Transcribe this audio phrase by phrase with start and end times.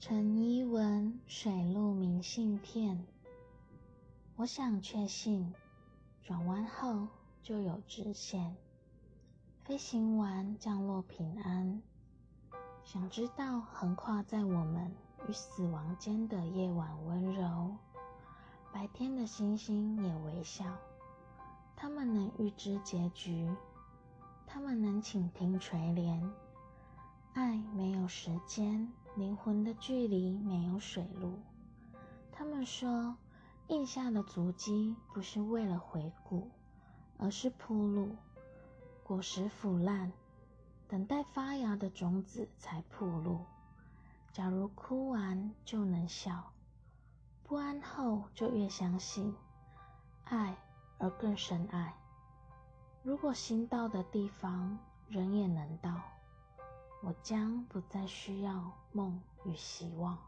[0.00, 3.04] 陈一文水路明信片。
[4.36, 5.52] 我想确信，
[6.22, 7.08] 转弯后
[7.42, 8.56] 就有直线。
[9.64, 11.82] 飞行完降落平安。
[12.84, 14.94] 想知道横跨在我们
[15.28, 17.74] 与死亡间的夜晚温柔。
[18.72, 20.64] 白天的星星也微笑。
[21.74, 23.52] 他们能预知结局。
[24.46, 26.30] 他们能倾听垂怜。
[27.34, 28.92] 爱没有时间。
[29.18, 31.40] 灵魂的距离没有水路。
[32.30, 33.16] 他们说，
[33.66, 36.48] 印下的足迹不是为了回顾，
[37.18, 38.14] 而是铺路。
[39.02, 40.12] 果实腐烂，
[40.86, 43.40] 等待发芽的种子才铺路。
[44.32, 46.52] 假如哭完就能笑，
[47.42, 49.34] 不安后就越相信
[50.26, 50.56] 爱，
[50.98, 51.92] 而更深爱。
[53.02, 54.78] 如果心到的地方，
[55.08, 56.00] 人也能到。
[57.22, 60.18] 将不再需要梦与希望。